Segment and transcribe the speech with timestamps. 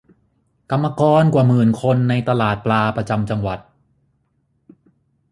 [0.71, 3.59] กรรมกรกว่าหมื่นคนในตลาดปลาประจำจังหวัด